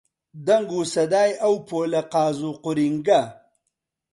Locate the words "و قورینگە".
2.49-3.21